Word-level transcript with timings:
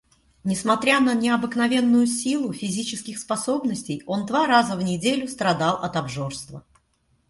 Несмотря 0.43 0.99
на 0.99 1.13
необыкновенную 1.13 2.07
силу 2.07 2.53
физических 2.53 3.19
способностей, 3.19 4.01
он 4.07 4.25
раза 4.25 4.69
два 4.73 4.77
в 4.77 4.83
неделю 4.83 5.27
страдал 5.27 5.75
от 5.75 5.95
обжорства. 5.95 6.65